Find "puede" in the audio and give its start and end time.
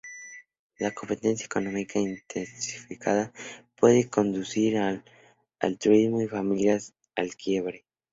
3.75-4.09